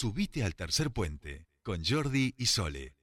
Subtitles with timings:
[0.00, 2.94] Subite al tercer puente con Jordi y Sole.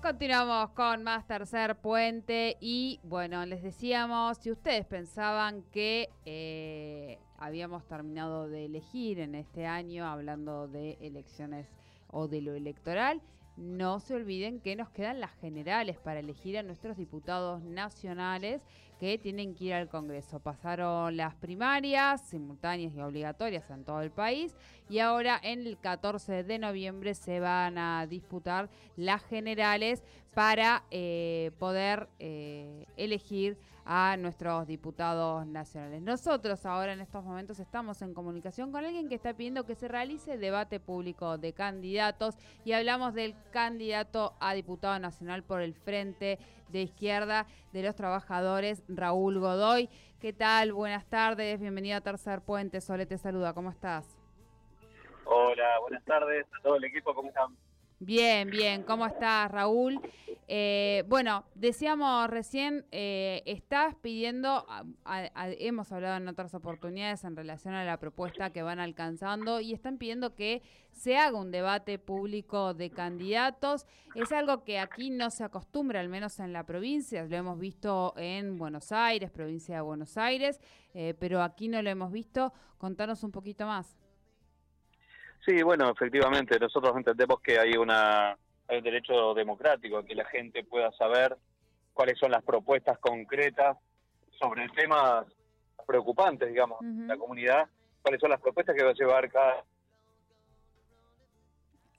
[0.00, 7.84] Continuamos con más tercer puente y bueno, les decíamos, si ustedes pensaban que eh, habíamos
[7.88, 11.66] terminado de elegir en este año, hablando de elecciones
[12.08, 13.22] o de lo electoral,
[13.58, 18.62] no se olviden que nos quedan las generales para elegir a nuestros diputados nacionales
[19.00, 20.40] que tienen que ir al Congreso.
[20.40, 24.54] Pasaron las primarias simultáneas y obligatorias en todo el país
[24.88, 31.50] y ahora en el 14 de noviembre se van a disputar las generales para eh,
[31.58, 33.58] poder eh, elegir
[33.90, 36.02] a nuestros diputados nacionales.
[36.02, 39.88] Nosotros ahora en estos momentos estamos en comunicación con alguien que está pidiendo que se
[39.88, 46.38] realice debate público de candidatos y hablamos del candidato a diputado nacional por el Frente
[46.68, 49.88] de Izquierda de los Trabajadores, Raúl Godoy.
[50.20, 50.74] ¿Qué tal?
[50.74, 52.82] Buenas tardes, bienvenido a Tercer Puente.
[52.82, 54.18] Sole te saluda, ¿cómo estás?
[55.24, 57.56] Hola, buenas tardes a todo el equipo, ¿cómo están?
[58.00, 58.82] Bien, bien.
[58.82, 59.98] ¿Cómo estás, Raúl?
[60.50, 64.64] Eh, bueno, decíamos recién, eh, estás pidiendo,
[65.58, 69.98] hemos hablado en otras oportunidades en relación a la propuesta que van alcanzando y están
[69.98, 73.86] pidiendo que se haga un debate público de candidatos.
[74.14, 77.26] Es algo que aquí no se acostumbra, al menos en la provincia.
[77.26, 80.60] Lo hemos visto en Buenos Aires, provincia de Buenos Aires,
[80.94, 82.54] eh, pero aquí no lo hemos visto.
[82.78, 83.98] Contanos un poquito más.
[85.44, 88.36] Sí, bueno, efectivamente, nosotros entendemos que hay una
[88.68, 91.36] hay un derecho democrático a que la gente pueda saber
[91.94, 93.76] cuáles son las propuestas concretas
[94.38, 95.26] sobre temas
[95.86, 97.66] preocupantes, digamos, de la comunidad,
[98.02, 99.64] cuáles son las propuestas que va a llevar cada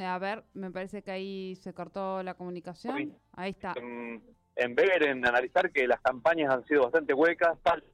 [0.00, 3.14] a ver, me parece que ahí se cortó la comunicación.
[3.32, 3.74] Ahí está.
[3.76, 4.22] En,
[4.56, 7.84] en, ver, en analizar que las campañas han sido bastante huecas, tal.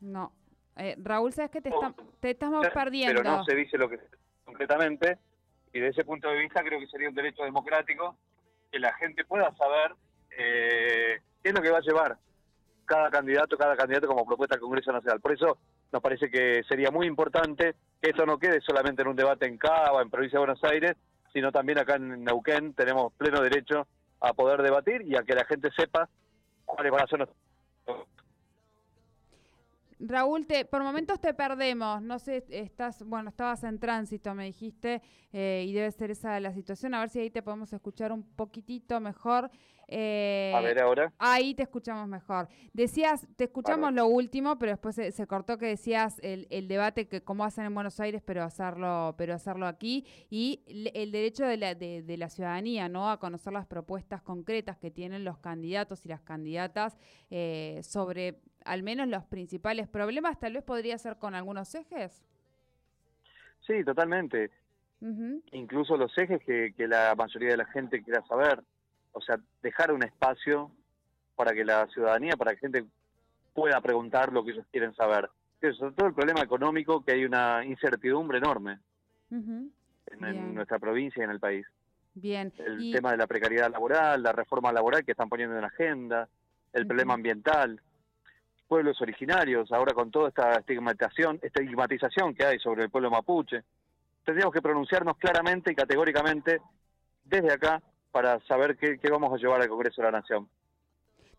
[0.00, 0.32] No,
[0.76, 1.70] eh, Raúl, ¿sabes que te,
[2.20, 3.20] te estamos perdiendo?
[3.20, 4.00] Pero no se dice lo que
[4.44, 5.18] concretamente,
[5.72, 8.16] y de ese punto de vista creo que sería un derecho democrático
[8.70, 9.94] que la gente pueda saber
[10.30, 12.18] eh, qué es lo que va a llevar
[12.84, 15.20] cada candidato, cada candidato como propuesta al Congreso Nacional.
[15.20, 15.58] Por eso
[15.92, 19.58] nos parece que sería muy importante que esto no quede solamente en un debate en
[19.58, 20.96] Cava, en Provincia de Buenos Aires,
[21.32, 23.86] sino también acá en Neuquén tenemos pleno derecho
[24.20, 26.08] a poder debatir y a que la gente sepa
[26.64, 27.47] cuáles van a ser nuestros
[30.00, 32.02] Raúl, te, por momentos te perdemos.
[32.02, 36.52] No sé, estás, bueno, estabas en tránsito, me dijiste, eh, y debe ser esa la
[36.52, 36.94] situación.
[36.94, 39.50] A ver si ahí te podemos escuchar un poquitito mejor.
[39.90, 41.12] Eh, a ver ahora.
[41.18, 42.48] Ahí te escuchamos mejor.
[42.74, 47.22] Decías, te escuchamos lo último, pero después se, cortó que decías el, el, debate que
[47.22, 50.62] cómo hacen en Buenos Aires, pero hacerlo, pero hacerlo aquí y
[50.94, 53.10] el derecho de la, de, la ciudadanía, ¿no?
[53.10, 56.98] A conocer las propuestas concretas que tienen los candidatos y las candidatas
[57.30, 62.22] eh, sobre al menos los principales problemas, tal vez podría ser con algunos ejes.
[63.66, 64.50] Sí, totalmente.
[65.52, 68.62] Incluso los ejes que, que la mayoría de la gente quiera saber.
[69.12, 70.70] O sea, dejar un espacio
[71.34, 72.84] para que la ciudadanía, para que la gente
[73.54, 75.30] pueda preguntar lo que ellos quieren saber.
[75.60, 78.78] Sobre todo el problema económico, que hay una incertidumbre enorme
[79.30, 81.66] en, nuestra provincia y en el país.
[82.14, 82.52] Bien.
[82.58, 86.28] El tema de la precariedad laboral, la reforma laboral que están poniendo en la agenda,
[86.72, 87.80] el problema ambiental
[88.68, 93.64] pueblos originarios, ahora con toda esta estigmatización, estigmatización que hay sobre el pueblo mapuche.
[94.24, 96.60] Tendríamos que pronunciarnos claramente y categóricamente
[97.24, 100.48] desde acá para saber qué, vamos a llevar al Congreso de la Nación.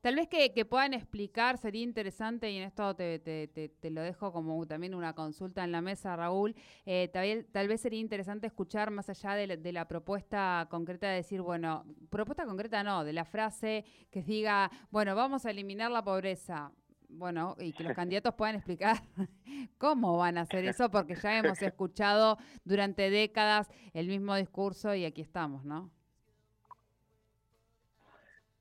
[0.01, 4.65] Tal vez que, puedan explicar, sería interesante, y en esto te, te, lo dejo como
[4.65, 7.09] también una consulta en la mesa, Raúl, eh,
[7.51, 12.45] tal, vez sería interesante escuchar más allá de la, propuesta concreta de decir, bueno, propuesta
[12.45, 16.71] concreta no, de la frase que diga, bueno, vamos a eliminar la pobreza
[17.09, 18.97] bueno, y que los candidatos puedan explicar
[19.77, 25.05] cómo van a hacer eso, porque ya hemos escuchado durante décadas el mismo discurso y
[25.05, 25.91] aquí estamos, ¿no?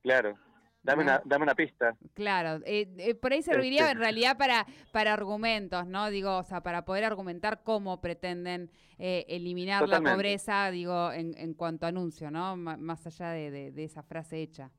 [0.01, 0.37] Claro,
[0.81, 1.95] dame, una, dame una pista.
[2.13, 3.91] Claro, eh, eh, por ahí serviría este.
[3.91, 6.09] en realidad para, para argumentos, ¿no?
[6.09, 11.53] Digo, o sea, para poder argumentar cómo pretenden eh, eliminar la pobreza, digo, en, en
[11.53, 12.55] cuanto a anuncio, ¿no?
[12.57, 14.71] más allá de esa frase hecha.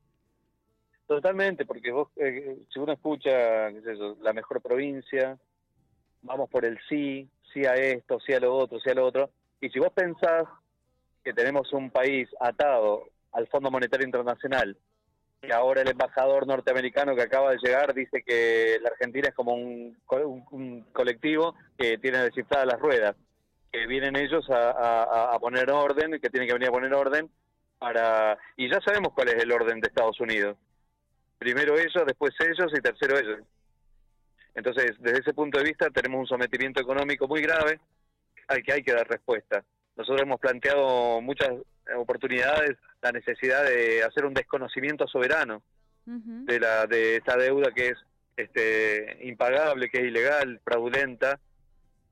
[1.11, 5.37] Totalmente, porque vos, eh, si uno escucha, qué sé yo, la mejor provincia,
[6.21, 9.29] vamos por el sí, sí a esto, sí a lo otro, sí a lo otro,
[9.59, 10.45] y si vos pensás
[11.21, 14.77] que tenemos un país atado al Fondo Monetario Internacional,
[15.41, 19.53] y ahora el embajador norteamericano que acaba de llegar dice que la Argentina es como
[19.53, 19.97] un,
[20.51, 23.17] un colectivo que tiene descifradas las ruedas.
[23.71, 27.29] que vienen ellos a, a poner orden, que tienen que venir a poner orden
[27.79, 30.55] para y ya sabemos cuál es el orden de Estados Unidos.
[31.41, 33.39] Primero ellos, después ellos y tercero ellos.
[34.53, 37.79] Entonces, desde ese punto de vista tenemos un sometimiento económico muy grave
[38.47, 39.63] al que hay que dar respuesta.
[39.95, 41.49] Nosotros hemos planteado muchas
[41.97, 45.63] oportunidades la necesidad de hacer un desconocimiento soberano
[46.05, 47.97] de la de esta deuda que es
[48.37, 51.39] este impagable, que es ilegal, fraudulenta,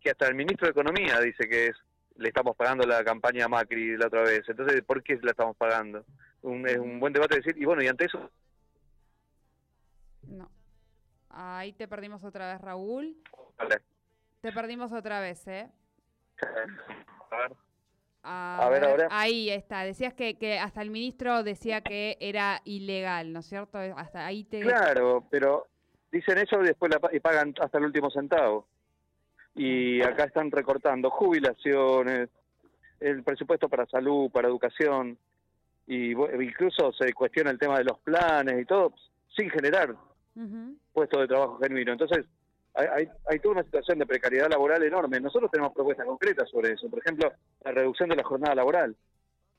[0.02, 1.76] que hasta el ministro de Economía dice que es
[2.16, 4.42] le estamos pagando la campaña Macri la otra vez.
[4.48, 6.04] Entonces, ¿por qué la estamos pagando?
[6.42, 8.32] Un, es un buen debate decir, y bueno, y ante eso...
[11.30, 13.16] Ahí te perdimos otra vez, Raúl.
[14.42, 15.70] Te perdimos otra vez, ¿eh?
[16.42, 17.52] A ver.
[18.22, 19.08] A, ver, ahora.
[19.12, 19.84] Ahí está.
[19.84, 23.78] Decías que, que hasta el ministro decía que era ilegal, ¿no es cierto?
[23.96, 24.60] Hasta ahí te...
[24.60, 25.68] Claro, pero
[26.12, 28.68] dicen eso y después la, y pagan hasta el último centavo.
[29.56, 32.30] Y acá están recortando jubilaciones,
[33.00, 35.18] el presupuesto para salud, para educación,
[35.88, 38.94] y incluso se cuestiona el tema de los planes y todo,
[39.36, 39.96] sin generar
[40.94, 41.92] puestos de trabajo genuino.
[41.92, 42.26] Entonces,
[42.74, 45.20] hay, hay, toda una situación de precariedad laboral enorme.
[45.20, 46.90] Nosotros tenemos propuestas concretas sobre eso.
[46.90, 47.32] Por ejemplo,
[47.64, 48.96] la reducción de la jornada laboral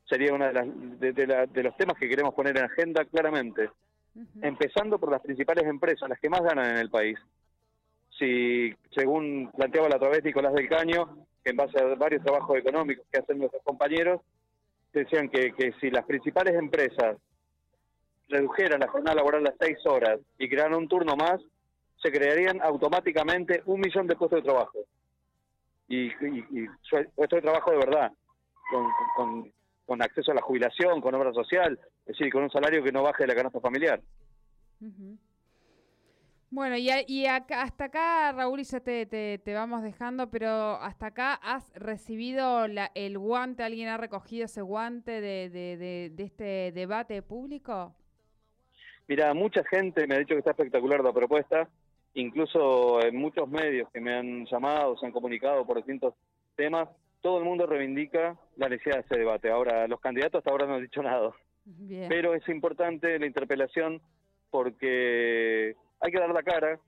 [0.09, 0.53] sería uno de,
[1.27, 3.71] las, de, los temas que queremos poner en agenda claramente.
[4.43, 7.19] Empezando por las principales empresas, las que más ganan en el país.
[8.19, 12.59] Si, según planteaba la otra vez Nicolás del Caño, que en base a varios trabajos
[12.59, 14.21] económicos que hacen nuestros compañeros,
[14.93, 17.17] decían que, que si las principales empresas
[18.31, 21.41] redujeran la jornada laboral a seis horas y crearan un turno más,
[22.03, 24.79] se crearían automáticamente un millón de puestos de trabajo.
[25.89, 26.67] Y, y,
[27.15, 28.13] puestos de trabajo de verdad,
[29.17, 29.53] con,
[29.85, 33.03] con, acceso a la jubilación, con obra social, es decir, con un salario que no
[33.03, 34.01] baje de la canasta familiar.
[36.49, 41.07] Bueno, y, y acá, hasta acá, Raúl, y ya te, te, vamos dejando, pero hasta
[41.07, 47.21] acá has recibido la, el guante, ¿alguien ha recogido ese guante de, de este debate
[47.23, 47.97] público?
[49.11, 51.69] Mira, mucha gente me ha dicho que está espectacular la propuesta,
[52.15, 56.15] incluso en muchos medios que me han llamado, se han comunicado por distintos
[56.55, 56.89] temas,
[57.21, 59.51] todo el mundo reivindica la necesidad de ese debate.
[59.51, 61.33] Ahora, los candidatos hasta ahora no han dicho nada.
[62.09, 64.01] Pero es importante la interpelación
[64.49, 66.79] porque hay que dar la cara,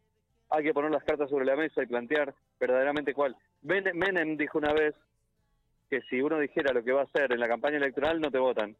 [0.48, 3.34] hay que poner las cartas sobre la mesa y plantear verdaderamente cuál.
[3.62, 4.94] Menem dijo una vez
[5.90, 8.38] que si uno dijera lo que va a hacer en la campaña electoral no te
[8.38, 8.76] votan.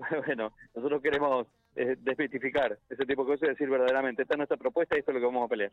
[0.26, 4.56] bueno, nosotros queremos eh, desmitificar ese tipo de cosas y decir verdaderamente, esta es nuestra
[4.56, 5.72] propuesta y esto es lo que vamos a pelear.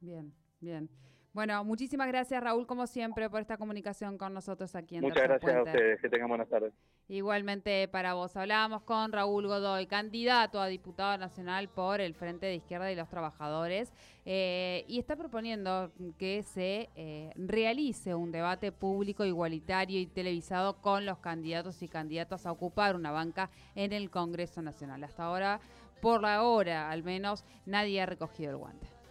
[0.00, 0.88] Bien, bien.
[1.34, 5.54] Bueno, muchísimas gracias Raúl, como siempre, por esta comunicación con nosotros aquí en Muchas gracias
[5.54, 6.74] a ustedes, que tengan buenas tardes.
[7.08, 8.36] Igualmente para vos.
[8.36, 13.08] Hablábamos con Raúl Godoy, candidato a diputado nacional por el Frente de Izquierda y los
[13.08, 13.94] Trabajadores,
[14.26, 21.06] eh, y está proponiendo que se eh, realice un debate público igualitario y televisado con
[21.06, 25.02] los candidatos y candidatas a ocupar una banca en el Congreso Nacional.
[25.02, 25.60] Hasta ahora,
[26.02, 29.01] por la hora al menos, nadie ha recogido el guante.